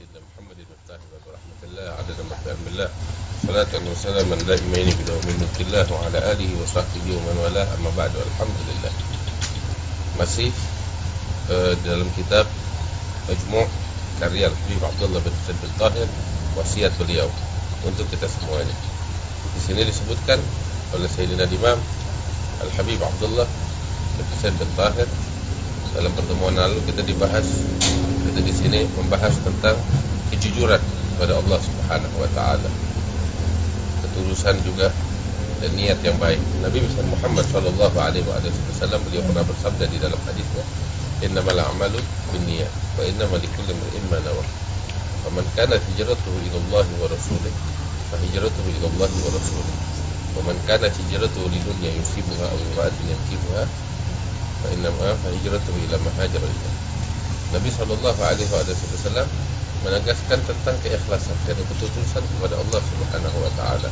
[0.00, 2.88] سيدنا محمد المفتاح باب رحمة الله عدد محبوب الله.
[3.44, 7.68] صلاة وسلاما لا إيمان إلا بدوام ملك الله وعلى آله وصحبه ومن والاه.
[7.76, 8.92] أما بعد والحمد لله.
[10.24, 10.56] مسيف
[11.52, 12.46] آه، dalam كتاب
[13.28, 13.66] مجموع
[14.24, 16.08] karya Habib عبد الله بن سيد الطاهر
[16.56, 17.32] وصية اليوم
[17.84, 18.74] وأنتم kita semua ini
[19.52, 20.40] di sini disebutkan
[20.96, 21.76] oleh Sayyidina Imam
[22.64, 23.48] Al-Habib Abdullah
[24.16, 25.08] Ibn Sayyid Al-Tahir
[25.92, 27.48] dalam pertemuan lalu kita dibahas
[28.20, 29.76] kita di sini membahas tentang
[30.30, 30.80] kejujuran
[31.16, 32.70] kepada Allah Subhanahu wa taala.
[34.04, 34.88] Ketulusan juga
[35.60, 36.40] dan niat yang baik.
[36.64, 36.80] Nabi
[37.12, 40.64] Muhammad sallallahu alaihi wasallam beliau pernah bersabda di dalam hadisnya,
[41.20, 42.00] "Innamal a'malu
[42.32, 44.44] binniyat wa innamal likulli imrin ma nawa."
[45.20, 47.52] Faman kanat hijratuhu ila Allah wa rasulih,
[48.08, 49.76] fa hijratuhu ila Allah wa rasulih.
[50.32, 52.58] Wa man kanat hijratuhu lidunya yusibuha aw
[52.88, 53.64] yankihuha,
[54.64, 56.48] fa innama fa hijratuhu ila ma hajara.
[57.50, 59.26] Nabi Shallallahu Alaihi Wasallam
[59.82, 63.90] menegaskan tentang keikhlasan dan ketulusan kepada Allah Subhanahu Wa Taala.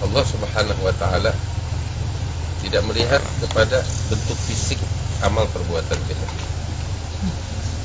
[0.00, 1.32] Allah Subhanahu Wa Taala
[2.64, 4.80] tidak melihat kepada bentuk fisik
[5.20, 6.26] amal perbuatan kita,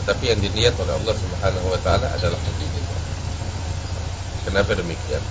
[0.05, 2.97] tetapi yang dilihat oleh Allah Subhanahu Wa Taala adalah hati kita.
[4.47, 5.23] Kenapa demikian?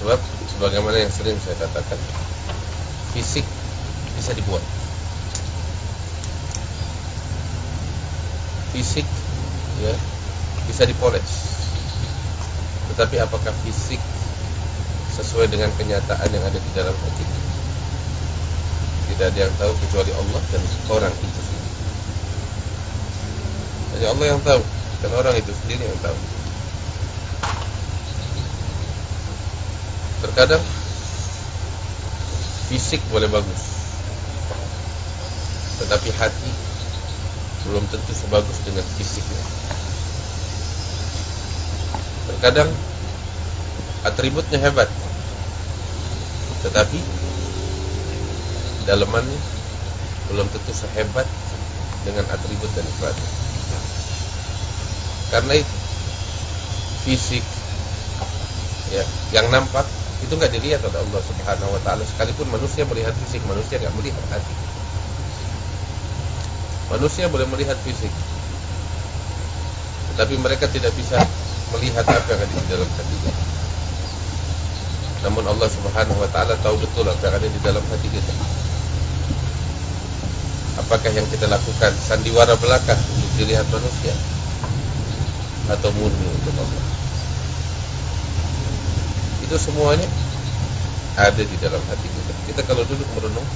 [0.00, 0.16] Sebab
[0.56, 2.00] sebagaimana yang sering saya katakan,
[3.12, 3.44] fisik
[4.16, 4.64] bisa dibuat
[8.72, 9.06] fisik
[9.80, 9.94] ya
[10.68, 11.30] bisa dipoles.
[12.92, 14.00] Tetapi apakah fisik
[15.16, 17.24] sesuai dengan kenyataan yang ada di dalam hati?
[19.08, 21.70] Tidak ada yang tahu kecuali Allah dan orang itu sendiri.
[23.96, 24.62] Hanya Allah yang tahu
[25.02, 26.18] dan orang itu sendiri yang tahu.
[30.18, 30.62] Terkadang
[32.68, 33.62] fisik boleh bagus,
[35.80, 36.67] tetapi hati
[37.66, 39.42] belum tentu sebagus dengan fisiknya.
[42.28, 42.70] Terkadang
[44.06, 44.86] atributnya hebat,
[46.62, 47.00] tetapi
[48.86, 49.40] dalamannya
[50.30, 51.26] belum tentu sehebat
[52.06, 53.28] dengan atribut dan ibadah.
[55.28, 55.76] Karena itu
[57.04, 57.44] fisik
[58.88, 59.04] ya
[59.36, 59.84] yang nampak
[60.24, 64.24] itu nggak dilihat oleh Allah Subhanahu Wa Taala sekalipun manusia melihat fisik manusia nggak melihat
[64.32, 64.67] hati.
[66.88, 68.12] Manusia boleh melihat fisik
[70.14, 71.20] Tetapi mereka tidak bisa
[71.76, 73.42] melihat apa yang ada di dalam hati kita
[75.28, 78.32] Namun Allah subhanahu wa ta'ala tahu betul apa yang ada di dalam hati kita.
[80.78, 84.14] Apakah yang kita lakukan sandiwara belaka untuk dilihat manusia
[85.68, 86.84] Atau murni untuk Allah?
[89.42, 90.08] Itu semuanya
[91.18, 92.32] ada di dalam hati kita.
[92.46, 93.48] Kita kalau duduk merenung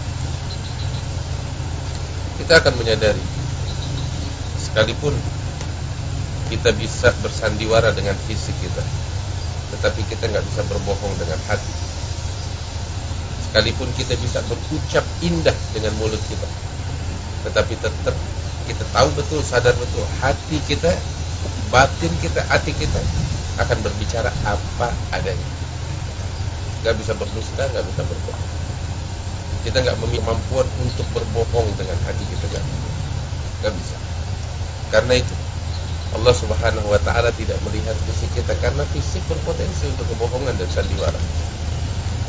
[2.43, 3.23] kita akan menyadari
[4.59, 5.15] sekalipun
[6.51, 8.83] kita bisa bersandiwara dengan fisik kita
[9.79, 11.73] tetapi kita nggak bisa berbohong dengan hati.
[13.47, 16.49] Sekalipun kita bisa berucap indah dengan mulut kita
[17.47, 18.17] tetapi tetap
[18.67, 20.91] kita tahu betul sadar betul hati kita
[21.71, 23.01] batin kita hati kita
[23.63, 25.49] akan berbicara apa adanya.
[26.83, 28.62] Nggak bisa berdusta nggak bisa berbohong
[29.63, 32.65] kita nggak memiliki kemampuan untuk berbohong dengan hati kita kan?
[33.63, 33.97] nggak bisa.
[34.91, 35.35] Karena itu
[36.13, 41.21] Allah Subhanahu Wa Taala tidak melihat fisik kita karena fisik berpotensi untuk kebohongan dan sandiwara.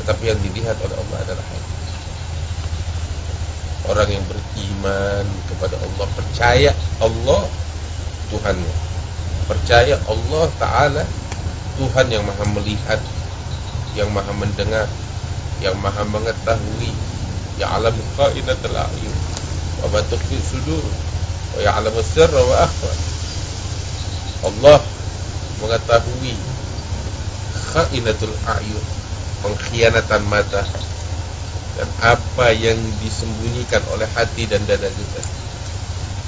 [0.02, 1.74] Tetapi yang dilihat oleh Allah adalah hati
[3.88, 6.72] orang yang beriman kepada Allah percaya
[7.04, 7.44] Allah
[8.32, 8.76] Tuhannya.
[9.44, 11.04] Percaya Allah Taala
[11.76, 13.00] Tuhan yang maha melihat
[13.94, 14.88] yang maha mendengar
[15.60, 16.92] yang maha mengetahui
[17.60, 19.18] ya'lamu qa'inatal a'yun
[19.84, 20.84] wa ma tukhfi sudur
[21.56, 22.92] wa ya'lamu sirra wa akhfa
[24.44, 24.80] Allah
[25.64, 26.36] mengetahui
[27.74, 28.86] kha'inatul a'yun
[29.44, 30.64] pengkhianatan mata
[31.74, 35.22] dan apa yang disembunyikan oleh hati dan dada kita.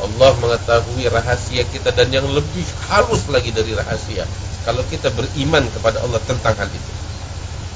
[0.01, 4.25] Allah mengetahui rahasia kita dan yang lebih halus lagi dari rahasia.
[4.65, 6.93] Kalau kita beriman kepada Allah tentang hal itu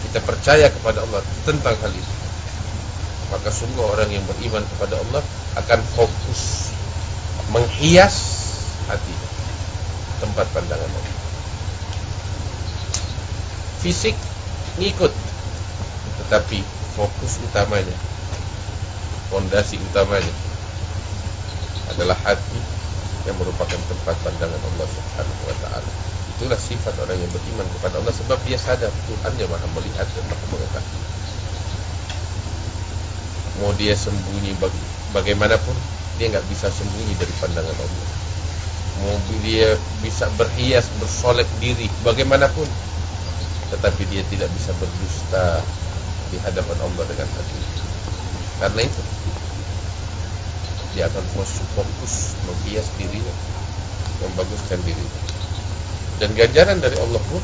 [0.10, 2.14] kita percaya kepada Allah tentang hal itu
[3.30, 5.22] maka sungguh orang yang beriman kepada Allah
[5.62, 6.74] akan fokus
[7.54, 8.18] menghias
[8.90, 9.16] hati
[10.22, 11.16] tempat pandangan Allah.
[13.80, 14.18] Fisik
[14.76, 15.14] ngikut,
[16.26, 16.60] tetapi
[16.98, 17.96] fokus utamanya,
[19.32, 20.36] fondasi utamanya
[21.96, 22.60] adalah hati
[23.24, 25.92] yang merupakan tempat pandangan Allah Subhanahu wa taala.
[26.36, 30.24] Itulah sifat orang yang beriman kepada Allah sebab dia sadar Tuhan yang Maha melihat dan
[30.28, 31.09] Maha mengetahui
[33.60, 34.56] mau dia sembunyi
[35.12, 35.76] bagaimanapun
[36.20, 38.08] dia nggak bisa sembunyi dari pandangan Allah.
[39.00, 42.68] Mau dia bisa berhias bersolek diri bagaimanapun
[43.70, 45.62] tetapi dia tidak bisa berdusta
[46.34, 47.60] di hadapan Allah dengan hati.
[48.60, 49.02] Karena itu
[50.98, 51.24] dia akan
[51.78, 52.14] fokus
[52.44, 53.36] menghias dirinya
[54.20, 55.06] membaguskan diri
[56.20, 57.42] dan ganjaran dari Allah pun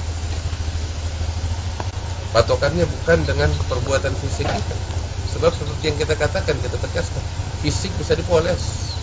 [2.35, 4.94] patokannya bukan dengan perbuatan fisik kita
[5.35, 7.23] sebab seperti yang kita katakan kita tegaskan
[7.59, 8.95] fisik bisa dipoles.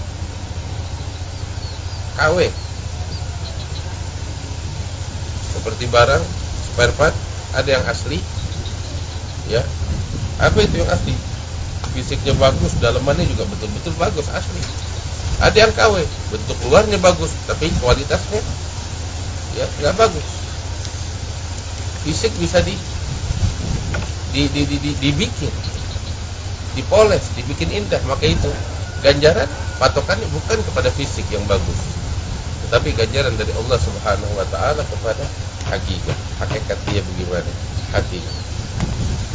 [2.16, 2.48] KW
[5.52, 6.24] seperti barang
[6.72, 7.14] spare part
[7.52, 8.16] ada yang asli.
[9.52, 9.60] Ya.
[10.40, 11.12] Apa itu yang asli?
[11.92, 14.62] Fisiknya bagus dalamannya juga betul-betul bagus asli.
[15.44, 16.00] Ada yang KW
[16.32, 18.40] bentuk luarnya bagus tapi kualitasnya
[19.60, 20.28] ya nggak bagus.
[22.08, 22.72] Fisik bisa di
[24.32, 25.71] di, di, di, di, dibikin
[26.78, 28.48] dipoles, dibikin indah maka itu
[29.04, 32.02] ganjaran patokannya bukan kepada fisik yang bagus
[32.72, 35.20] tetapi ganjaran dari Allah Subhanahu wa taala kepada
[35.68, 36.16] hakikat.
[36.40, 37.52] Hakikat dia bagaimana?
[37.92, 38.16] Hati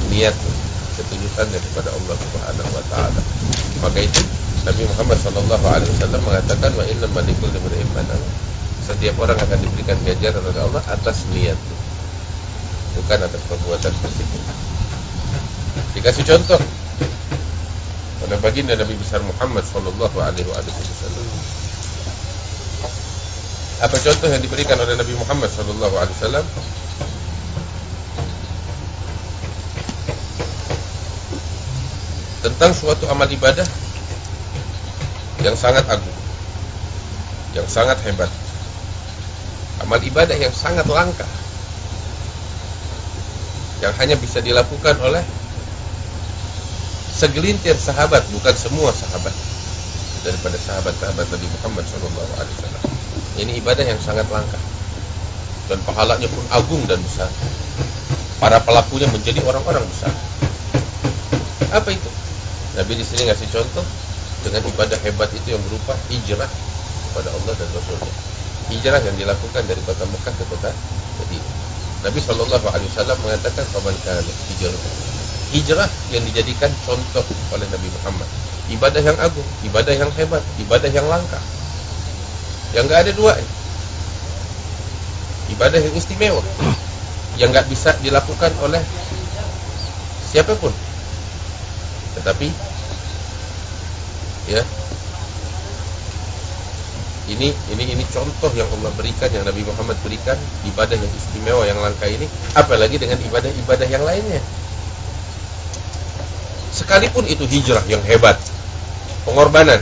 [0.09, 0.33] niat
[0.97, 3.21] ketulusannya kepada Allah Subhanahu wa taala.
[3.85, 4.25] Maka itu
[4.65, 7.53] Nabi Muhammad sallallahu alaihi wasallam mengatakan wa inna malikul
[8.81, 11.59] setiap orang akan diberikan ganjaran oleh Allah atas niat.
[12.97, 14.27] Bukan atas perbuatan fisik.
[15.93, 16.57] Dikasih contoh
[18.27, 21.27] pada baginda Nabi besar Muhammad sallallahu alaihi wasallam.
[23.77, 26.45] Apa contoh yang diberikan oleh Nabi Muhammad sallallahu alaihi wasallam?
[32.43, 33.67] Tentang suatu amal ibadah
[35.45, 36.19] yang sangat agung,
[37.55, 38.31] yang sangat hebat.
[39.85, 41.27] Amal ibadah yang sangat langka
[43.77, 45.21] yang hanya bisa dilakukan oleh
[47.17, 49.33] segelintir sahabat, bukan semua sahabat
[50.21, 52.29] daripada sahabat-sahabat Nabi Muhammad SAW.
[53.41, 54.61] Ini ibadah yang sangat langka
[55.65, 57.29] dan pahalanya pun agung dan besar.
[58.37, 60.13] Para pelakunya menjadi orang-orang besar.
[61.73, 62.09] Apa itu?
[62.77, 63.85] Nabi di sini ngasih contoh
[64.45, 66.49] dengan ibadah hebat itu yang berupa hijrah
[67.09, 68.13] kepada Allah dan Rasulnya.
[68.69, 70.69] Hijrah yang dilakukan dari kota Mekah ke kota
[71.17, 71.53] Madinah.
[72.05, 75.06] Nabi Shallallahu Alaihi Wasallam mengatakan, "Faman kana hijrah
[75.51, 77.23] hijrah yang dijadikan contoh
[77.55, 78.29] oleh Nabi Muhammad.
[78.67, 81.39] Ibadah yang agung, ibadah yang hebat, ibadah yang langka.
[82.75, 83.33] Yang nggak ada dua.
[85.55, 86.43] Ibadah yang istimewa.
[87.39, 88.83] Yang nggak bisa dilakukan oleh
[90.27, 90.73] siapa pun.
[92.19, 92.47] Tetapi
[94.47, 94.63] ya
[97.27, 101.79] ini ini ini contoh yang Allah berikan yang Nabi Muhammad berikan ibadah yang istimewa yang
[101.83, 102.23] langka ini
[102.55, 104.39] apalagi dengan ibadah-ibadah yang lainnya
[106.77, 108.37] sekalipun itu hijrah yang hebat,
[109.25, 109.81] pengorbanan,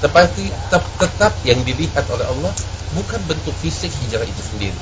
[0.00, 2.52] tetapi tetap, tetap yang dilihat oleh Allah
[2.96, 4.80] bukan bentuk fisik hijrah itu sendiri.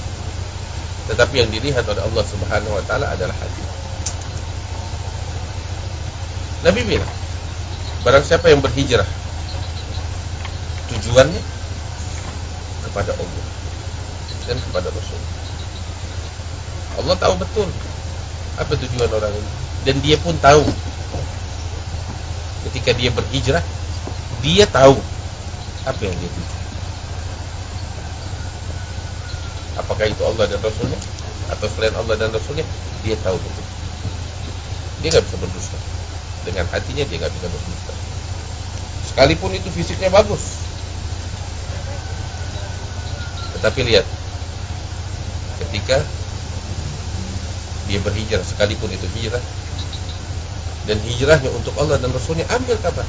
[1.10, 3.64] Tetapi yang dilihat oleh Allah Subhanahu wa taala adalah hati.
[6.62, 7.12] Nabi bilang,
[8.06, 9.06] barang siapa yang berhijrah
[10.94, 11.42] tujuannya
[12.86, 13.44] kepada Allah
[14.46, 15.20] dan kepada Rasul.
[17.02, 17.68] Allah tahu betul
[18.60, 19.50] apa tujuan orang ini
[19.88, 20.62] dan dia pun tahu
[22.72, 23.64] ketika dia berhijrah
[24.40, 24.96] dia tahu
[25.84, 26.62] apa yang dia tuju
[29.78, 31.00] apakah itu Allah dan Rasulnya?
[31.52, 32.64] Atau selain Allah dan Rasulnya
[33.04, 33.66] dia tahu betul.
[35.04, 35.78] Dia nggak bisa berdusta.
[36.42, 37.92] Dengan hatinya dia nggak bisa berdusta.
[39.12, 40.64] Sekalipun itu fisiknya bagus.
[43.58, 44.06] Tetapi lihat
[45.60, 46.02] ketika
[47.86, 49.42] dia berhijrah sekalipun itu hijrah
[50.86, 53.06] dan hijrahnya untuk Allah dan Rasulnya ambil kabar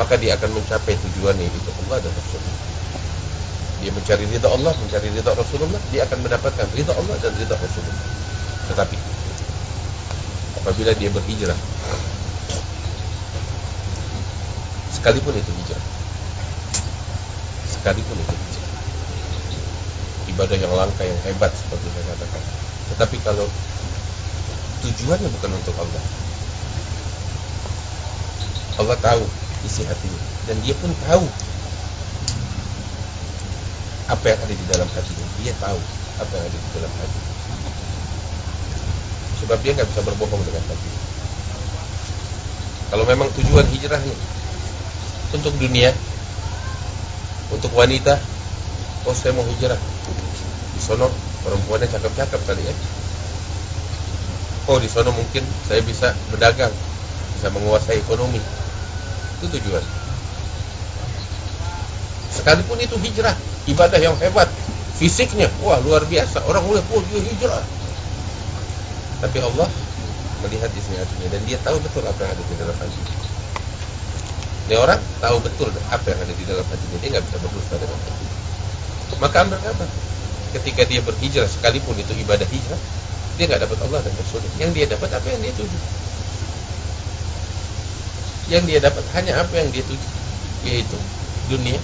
[0.00, 2.54] maka dia akan mencapai tujuannya itu Allah dan Rasulnya.
[3.80, 8.06] Dia mencari ridha Allah mencari ridha Rasulullah dia akan mendapatkan ridha Allah dan ridha Rasulullah.
[8.72, 8.96] Tetapi
[10.64, 11.56] apabila dia berhijrah
[14.92, 15.82] sekalipun itu hijrah
[17.72, 18.68] sekalipun itu hijrah
[20.32, 22.42] ibadah yang langka yang hebat seperti saya katakan.
[22.92, 23.46] Tetapi kalau
[24.80, 26.19] tujuannya bukan untuk Allah
[28.80, 29.22] Allah tahu
[29.68, 30.20] isi hatinya.
[30.48, 31.24] Dan dia pun tahu
[34.10, 35.26] apa yang ada di dalam hatinya.
[35.44, 35.78] Dia tahu
[36.20, 37.20] apa yang ada di dalam hati
[39.40, 40.90] sebab dia nggak bisa berbohong dengan hati.
[42.92, 44.16] Kalau memang tujuan hijrahnya
[45.32, 45.90] untuk dunia
[47.48, 48.20] untuk wanita
[49.08, 49.80] oh saya mau hijrah.
[50.76, 51.08] Di sono
[51.42, 52.74] perempuannya cakep-cakep kali ya.
[54.68, 56.72] Oh di sono mungkin saya bisa berdagang
[57.40, 58.59] bisa menguasai ekonomi
[59.40, 59.84] itu tujuan
[62.30, 63.34] Sekalipun itu hijrah,
[63.66, 64.46] ibadah yang hebat,
[64.96, 66.46] fisiknya, wah luar biasa.
[66.46, 67.60] Orang mulai, oh dia hijrah.
[69.20, 69.68] Tapi Allah
[70.46, 73.02] melihat isi hatinya dan dia tahu betul apa yang ada di dalam hati.
[74.70, 77.98] Ini orang tahu betul apa yang ada di dalam hatinya, dia nggak bisa berdusta dengan
[77.98, 78.24] itu.
[79.20, 79.58] Maka ambil?
[80.56, 82.80] Ketika dia berhijrah, sekalipun itu ibadah hijrah,
[83.36, 84.50] dia nggak dapat Allah dan Rasulnya.
[84.56, 85.78] Yang dia dapat apa yang dia tuju.
[88.50, 90.08] Yang dia dapat hanya apa yang dia tuju,
[90.66, 90.98] yaitu
[91.46, 91.78] dunia,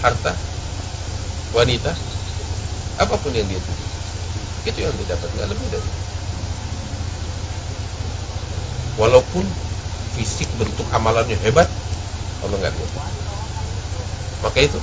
[0.00, 0.32] harta,
[1.52, 1.92] wanita,
[2.96, 3.84] apa pun yang dia tuju.
[4.64, 5.90] Itu yang dia dapat, nggak lebih dari.
[8.96, 9.44] Walaupun
[10.16, 11.68] fisik bentuk amalannya hebat,
[12.48, 12.92] Allah nggak lihat.
[14.40, 14.80] Maka itu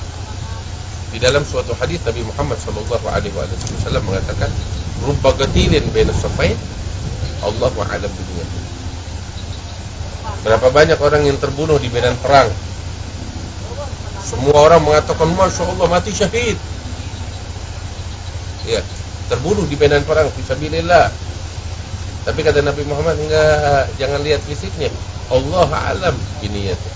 [1.13, 4.53] di dalam suatu hadis Nabi Muhammad Shallallahu Alaihi Wasallam mengatakan,
[5.01, 6.53] "Rubba gatilin baina safain,
[7.41, 8.76] Allah a'lam biniyyah."
[10.47, 12.47] Berapa banyak orang yang terbunuh di medan perang?
[14.23, 16.55] Semua orang mengatakan, Masya Allah mati syahid.
[18.63, 18.79] Ya,
[19.27, 21.11] terbunuh di medan perang, fisabilillah.
[22.23, 24.87] Tapi kata Nabi Muhammad, enggak, jangan lihat fisiknya.
[25.27, 26.93] Allah alam biniyatnya.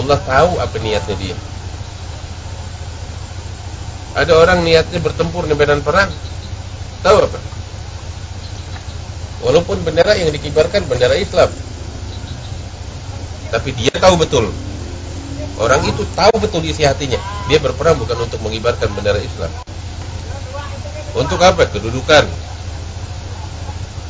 [0.00, 1.36] Allah tahu apa niatnya dia.
[4.16, 6.08] Ada orang niatnya bertempur di medan perang.
[7.04, 7.38] Tahu apa?
[9.44, 11.52] Walaupun bendera yang dikibarkan bendera Islam.
[13.54, 14.50] Tapi dia tahu betul.
[15.62, 17.22] Orang itu tahu betul isi hatinya.
[17.46, 19.54] Dia berperang bukan untuk mengibarkan bendera Islam.
[21.14, 21.70] Untuk apa?
[21.70, 22.26] Kedudukan.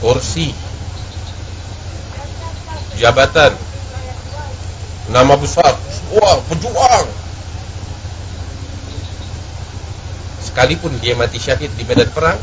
[0.00, 0.56] Kursi.
[2.96, 3.52] Jabatan.
[5.12, 5.76] Nama besar.
[6.16, 7.06] Wah, pejuang.
[10.40, 12.38] Sekalipun dia mati syahid di medan perang,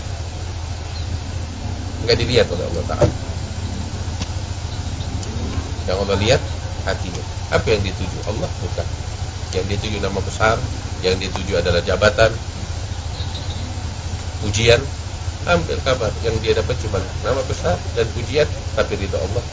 [2.05, 3.13] nggak dilihat oleh Allah Taala.
[5.87, 6.41] Yang Allah lihat
[6.87, 7.23] hatinya.
[7.53, 8.17] Apa yang dituju?
[8.27, 8.87] Allah bukan.
[9.51, 10.55] Yang dituju nama besar,
[11.03, 12.31] yang dituju adalah jabatan,
[14.45, 14.81] pujian.
[15.41, 18.45] Ambil kabar yang dia dapat cuma nama besar dan pujian,
[18.77, 19.45] tapi ridho Allah.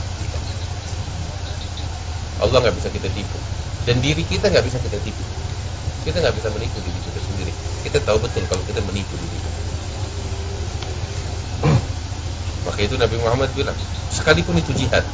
[2.38, 3.38] Allah nggak bisa kita tipu
[3.88, 5.24] dan diri kita nggak bisa kita tipu.
[6.04, 7.52] Kita nggak bisa menipu diri kita sendiri.
[7.88, 9.50] Kita tahu betul kalau kita menipu diri kita.
[12.68, 13.72] Maka itu Nabi Muhammad bilang,
[14.12, 15.08] sekalipun itu jihad,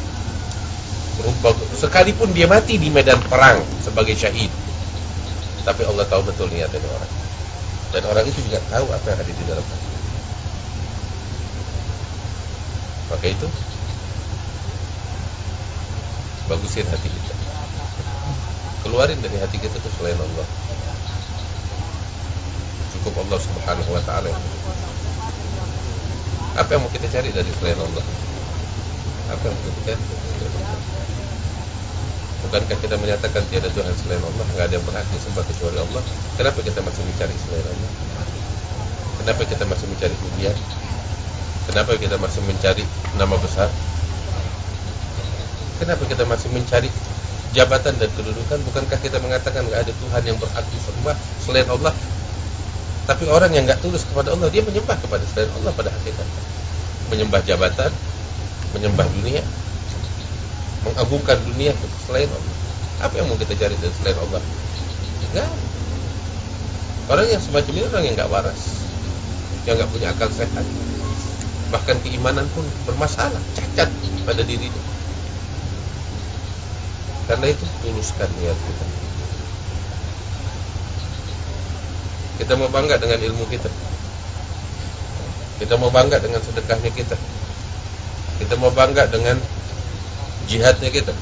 [1.78, 4.50] sekalipun dia mati di medan perang sebagai syahid.
[5.64, 7.12] Tapi Allah tahu betul niatnya orang.
[7.94, 9.88] Dan orang itu juga tahu apa yang ada di dalam hati.
[13.14, 13.46] Maka itu
[16.50, 17.34] bagusin hati kita.
[18.82, 20.46] Keluarin dari hati kita itu selain Allah.
[22.98, 24.30] Cukup Allah subhanahu wa ta'ala.
[26.58, 28.23] Apa yang mau kita cari dari selain Allah
[29.30, 29.58] apa yang
[32.44, 36.02] Bukankah kita menyatakan tiada Tuhan selain Allah, nggak ada yang berhak disembah kecuali Allah?
[36.36, 37.90] Kenapa kita masih mencari selain Allah?
[39.24, 40.52] Kenapa kita masih mencari dunia?
[41.64, 42.84] Kenapa kita masih mencari
[43.16, 43.72] nama besar?
[45.80, 46.92] Kenapa kita masih mencari
[47.56, 48.58] jabatan dan kedudukan?
[48.68, 51.96] Bukankah kita mengatakan nggak ada Tuhan yang berhak disembah selain Allah?
[53.08, 56.28] Tapi orang yang nggak tulus kepada Allah, dia menyembah kepada selain Allah pada hakikat.
[57.08, 57.92] Menyembah jabatan,
[58.74, 59.40] menyembah dunia,
[60.84, 61.72] mengagungkan dunia
[62.04, 62.54] selain Allah.
[63.06, 64.42] Apa yang mau kita cari dari selain Allah?
[65.30, 65.50] Enggak.
[67.04, 68.60] Orang yang semacam ini orang yang nggak waras,
[69.68, 70.66] yang nggak punya akal sehat,
[71.68, 73.88] bahkan keimanan pun bermasalah, cacat
[74.24, 74.82] pada dirinya.
[77.24, 78.84] Karena itu tuluskan niat kita.
[82.34, 83.70] Kita mau bangga dengan ilmu kita.
[85.62, 87.16] Kita mau bangga dengan sedekahnya kita.
[88.42, 89.38] Kita mau bangga dengan
[90.50, 91.14] jihadnya kita.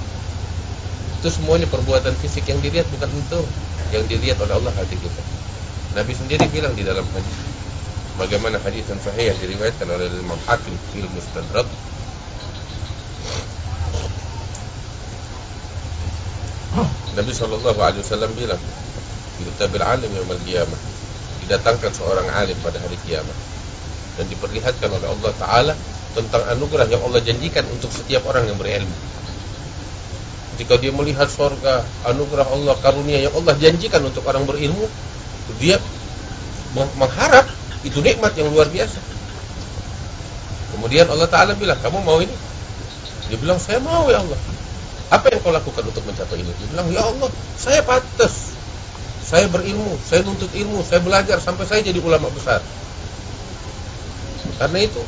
[1.20, 3.40] Itu semuanya perbuatan fisik yang dilihat bukan itu
[3.92, 5.22] yang dilihat oleh Allah hati kita.
[5.92, 7.36] Nabi sendiri bilang di dalam hadis
[8.16, 11.68] bagaimana hadis yang sahih yang diriwayatkan oleh Imam Hakim fil Mustadrak?
[17.12, 18.62] Nabi Shallallahu Alaihi Wasallam bilang
[19.36, 20.80] kita beralim yang qiyamah.
[21.44, 23.36] Didatangkan seorang alim pada hari kiamat.
[24.16, 25.74] Dan diperlihatkan oleh Allah Taala
[26.12, 28.92] tentang anugerah yang Allah janjikan untuk setiap orang yang berilmu.
[30.60, 34.84] Jika dia melihat sorga, anugerah Allah, karunia yang Allah janjikan untuk orang berilmu,
[35.56, 35.80] dia
[36.76, 37.48] mengharap
[37.82, 39.00] itu nikmat yang luar biasa.
[40.76, 42.32] Kemudian Allah Ta'ala bilang, kamu mau ini?
[43.28, 44.38] Dia bilang, saya mau ya Allah.
[45.12, 46.48] Apa yang kau lakukan untuk mencapai ini?
[46.48, 48.52] Dia bilang, ya Allah, saya pantas.
[49.22, 52.60] Saya berilmu, saya nuntut ilmu, saya belajar sampai saya jadi ulama besar.
[54.60, 55.00] Karena itu,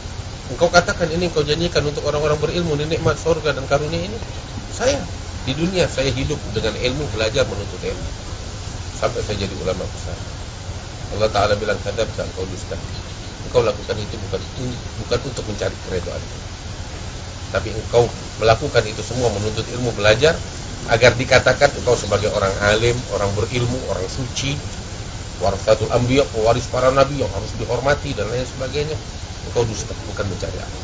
[0.53, 4.19] Engkau katakan ini engkau janjikan untuk orang-orang berilmu ini nikmat surga dan karunia ini.
[4.69, 5.01] Saya
[5.49, 8.09] di dunia saya hidup dengan ilmu belajar menuntut ilmu.
[8.95, 10.17] sampai saya jadi ulama besar.
[11.13, 12.77] Allah Taala bilang kadab dan kau dusta.
[13.49, 14.41] Engkau lakukan itu bukan
[15.05, 16.23] bukan untuk mencari keredoan,
[17.53, 18.09] tapi engkau
[18.41, 20.33] melakukan itu semua menuntut ilmu belajar
[20.89, 24.57] agar dikatakan engkau sebagai orang alim, orang berilmu, orang suci,
[25.45, 28.97] warasatul anbiya, pewaris para nabi yang harus dihormati dan lain sebagainya.
[29.51, 30.79] Engkau dusta, bukan mencari apa.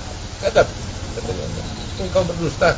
[0.45, 0.67] Kadab,
[1.17, 1.65] katanya Allah.
[2.01, 2.71] Engkau berdusta.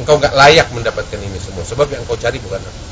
[0.00, 1.62] Engkau nggak layak mendapatkan ini semua.
[1.62, 2.82] Sebab yang engkau cari bukan apa.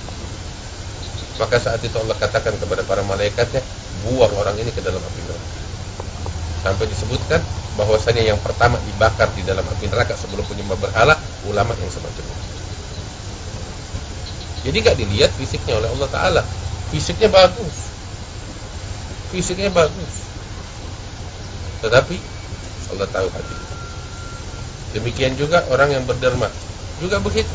[1.43, 3.65] Maka saat itu Allah katakan kepada para malaikatnya,
[4.07, 5.49] buang orang ini ke dalam api neraka.
[6.63, 7.41] Sampai disebutkan
[7.75, 11.19] bahwasanya yang pertama dibakar di dalam api neraka sebelum penyembah berhala
[11.51, 12.45] ulama yang semacam itu.
[14.63, 16.43] Jadi nggak dilihat fisiknya oleh Allah Taala.
[16.95, 17.77] Fisiknya bagus,
[19.35, 20.32] fisiknya bagus.
[21.83, 22.17] Tetapi
[22.95, 23.57] Allah tahu hati.
[24.93, 26.47] Demikian juga orang yang berderma
[27.03, 27.51] juga begitu.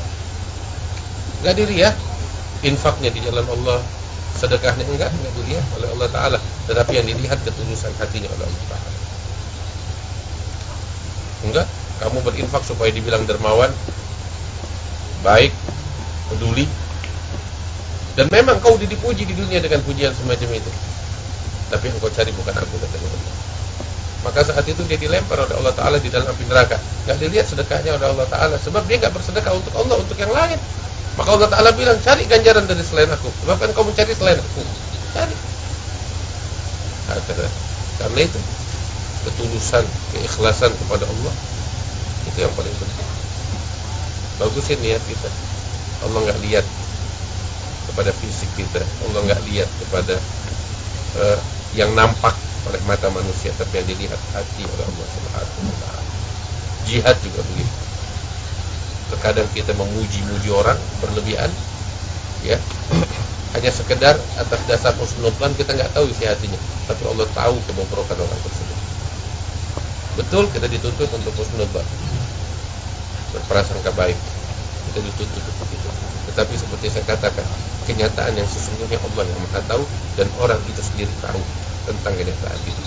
[1.45, 1.95] Gak dilihat
[2.65, 3.79] infaknya di jalan Allah,
[4.35, 8.89] sedekahnya enggak enggak dilihat oleh Allah Taala, tetapi yang dilihat ketulusan hatinya oleh Allah Taala.
[11.45, 11.67] Enggak,
[12.01, 13.69] kamu berinfak supaya dibilang dermawan,
[15.21, 15.53] baik,
[16.33, 16.65] peduli,
[18.17, 20.71] dan memang kau dipuji di dunia dengan pujian semacam itu.
[21.69, 22.75] Tapi yang kau cari bukan aku.
[24.25, 26.81] Maka saat itu dia dilempar oleh Allah Taala di dalam api neraka.
[27.05, 30.57] Gak dilihat sedekahnya oleh Allah Taala, sebab dia gak bersedekah untuk Allah, untuk yang lain.
[31.17, 33.29] Maka Allah Taala bilang cari ganjaran dari selain aku.
[33.45, 34.61] Sebab kan kau mencari selain aku.
[35.17, 35.35] Cari.
[37.97, 38.39] Karena itu
[39.25, 41.33] ketulusan, keikhlasan kepada Allah
[42.27, 43.07] itu yang paling penting.
[44.37, 45.29] Bagusin niat kita.
[46.05, 46.65] Allah nggak lihat
[47.89, 48.83] kepada fisik kita.
[49.09, 50.15] Allah nggak lihat kepada
[51.17, 51.39] uh,
[51.73, 56.03] yang nampak oleh mata manusia, tapi yang dilihat hati oleh Allah Subhanahu wa taala.
[56.87, 57.75] Jihad juga begitu.
[59.15, 61.47] Terkadang kita memuji-muji orang berlebihan,
[62.43, 62.59] ya,
[63.55, 66.59] hanya sekedar atas dasar husnudzan kita nggak tahu isi hatinya,
[66.91, 68.77] tapi Allah tahu kebobrokan orang tersebut.
[70.19, 71.87] Betul kita dituntut untuk husnudzan,
[73.31, 74.19] berprasangka baik,
[74.91, 75.89] kita dituntut untuk itu.
[76.27, 77.47] Tetapi seperti saya katakan,
[77.87, 79.83] kenyataan yang sesungguhnya Allah yang Maha tahu
[80.19, 81.39] dan orang itu sendiri tahu
[81.87, 82.83] tentang kenyataan itu.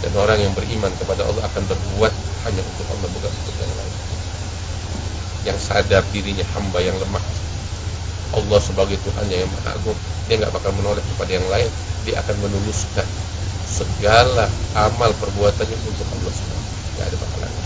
[0.00, 2.12] Dan orang yang beriman kepada Allah akan berbuat
[2.48, 3.94] hanya untuk Allah bukan untuk yang lain.
[5.48, 7.24] Yang sadar dirinya hamba yang lemah.
[8.30, 11.70] Allah sebagai Tuhannya yang Maha Agung, dia nggak bakal menoleh kepada yang lain.
[12.06, 13.08] Dia akan menuluskan
[13.66, 16.54] segala amal perbuatannya untuk Allah SWT.
[16.94, 17.64] Tidak ada bakalannya.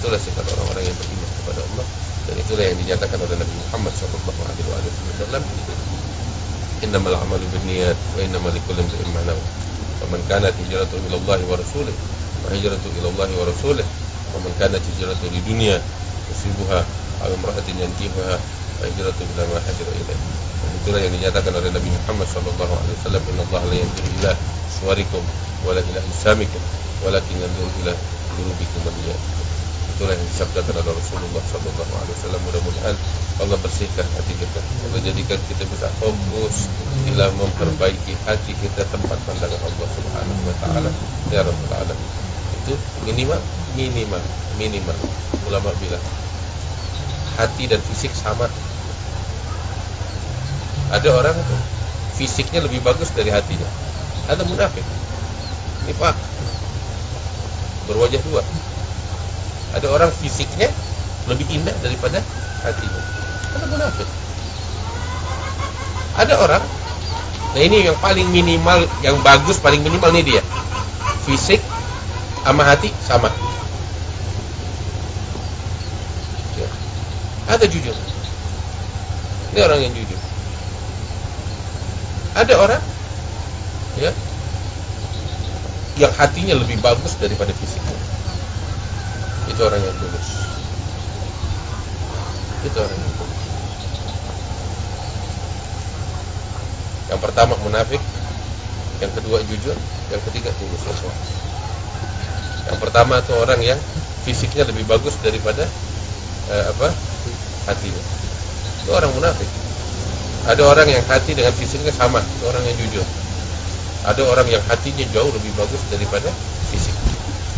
[0.00, 1.86] Itulah sifat orang-orang yang beriman kepada Allah
[2.26, 4.34] dan itulah yang dinyatakan oleh Nabi Muhammad sallallahu
[9.14, 9.44] ma nawa
[10.04, 11.96] faman kanat hijratuhu ila Allah wa rasulih
[12.44, 13.86] fa hijratuhu ila Allah wa rasulih
[14.36, 15.80] wa man kanat hijratuhu li dunya
[16.28, 16.80] yusibuha
[17.24, 18.34] aw imra'atin yankihuha
[18.76, 20.20] fa hijratuhu ila ma hajara ilaih
[20.84, 24.32] itulah yang dinyatakan oleh Nabi Muhammad sallallahu alaihi wasallam inna Allah la yanzuru ila
[24.68, 25.24] suwarikum
[25.64, 26.62] wala ila isamikum
[27.02, 27.92] walakin ila
[28.36, 28.82] qulubikum
[29.96, 32.40] itulah yang disabdakan oleh Rasulullah Sallallahu Alaihi Wasallam.
[32.44, 32.96] Mudah-mudahan
[33.40, 34.60] Allah bersihkan hati kita.
[34.60, 36.68] Allah jadikan kita bisa fokus
[37.08, 40.90] dalam memperbaiki hati kita tempat pandangan Allah Subhanahu Wa Taala.
[41.32, 42.08] Ya Rabbul Alamin.
[42.60, 42.76] Itu
[43.08, 43.40] minimal
[43.72, 44.22] minimal
[44.60, 44.96] minimal.
[45.48, 46.04] Ulama bilang
[47.40, 48.52] hati dan fisik sama.
[50.92, 51.60] Ada orang tuh
[52.20, 53.68] fisiknya lebih bagus dari hatinya.
[54.28, 54.84] Ada munafik.
[55.88, 56.16] Ini pak
[57.88, 58.42] berwajah dua
[59.76, 60.72] ada orang fisiknya
[61.28, 62.24] lebih indah daripada
[62.64, 63.02] hatinya.
[63.52, 64.08] Ada munafik.
[66.16, 66.64] Ada orang,
[67.52, 70.42] nah ini yang paling minimal, yang bagus paling minimal nih dia.
[71.28, 71.60] Fisik
[72.40, 73.28] sama hati sama.
[76.56, 76.68] Ya.
[77.52, 77.92] Ada jujur.
[79.52, 80.20] Ini orang yang jujur.
[82.32, 82.82] Ada orang
[83.96, 84.12] ya
[85.96, 88.15] yang hatinya lebih bagus daripada fisiknya
[89.46, 90.28] itu orang yang tulus.
[92.66, 93.42] Itu orang yang tulus.
[97.06, 98.02] Yang pertama munafik
[98.96, 99.76] yang kedua jujur
[100.10, 100.82] yang ketiga tulus.
[100.82, 101.46] Ikhlas
[102.66, 103.78] yang pertama itu orang yang
[104.26, 105.62] fisiknya lebih bagus daripada
[106.50, 106.90] eh, apa?
[107.70, 108.02] Hatinya.
[108.82, 109.46] Itu orang munafik.
[110.46, 113.06] Ada orang yang hati dengan fisiknya sama itu orang yang jujur.
[114.06, 116.30] Ada orang yang hatinya jauh lebih bagus daripada
[116.70, 116.94] fisik.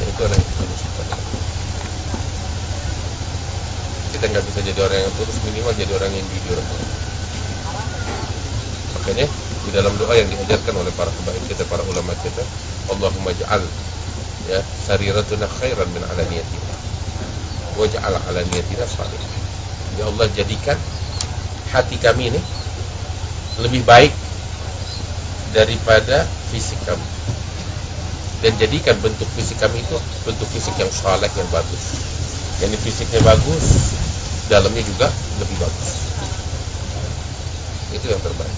[0.05, 1.38] Itu orang yang tulus
[4.12, 6.59] kita nggak bisa jadi orang yang tulus minimal jadi orang yang jujur.
[8.99, 9.27] Makanya
[9.68, 12.40] di dalam doa yang diajarkan oleh para kebaik kita para ulama kita
[12.88, 13.61] Allahumma ja'al
[14.49, 16.75] ya sariratuna khairan min alaniyatina
[17.77, 19.21] wa ja'al alaniyatina salih.
[20.01, 20.79] Ya Allah jadikan
[21.68, 22.40] hati kami ini
[23.61, 24.14] lebih baik
[25.53, 27.05] daripada fisik kami
[28.40, 32.17] dan jadikan bentuk fisik kami itu bentuk fisik yang saleh yang bagus
[32.62, 33.65] yang fisiknya bagus
[34.47, 35.08] dalamnya juga
[35.41, 35.89] lebih bagus
[37.93, 38.58] itu yang terbaik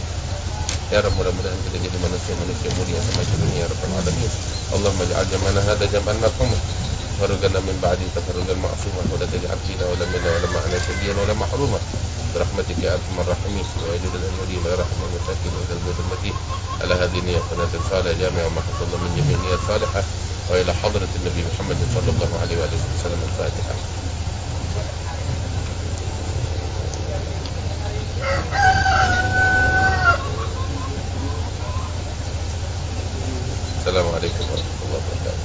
[0.94, 4.32] ya Rabb mudah-mudahan kita jadi manusia-manusia mulia semacam ini ya Rabbal Alamin
[4.76, 6.62] Allah maj'al jamana hada jam'an marhumah
[7.16, 11.80] فرقنا من بعد تفرقا معصوما ولا تجعل فينا ولا منا ولا معنا شقيا ولا محروما
[12.36, 16.36] برحمتك يا ارحم الراحمين ويا جل الاجلين ويا رحم المساكين وذا البيت المتين
[16.82, 20.04] على هذه النية قناة صالحة جامعة ما حصل من جميع النيات صالحة
[20.51, 23.75] وإلى حضرة النبي محمد صلى الله عليه وآله وسلم الفاتحة.
[33.79, 35.40] السلام عليكم ورحمة الله وبركاته.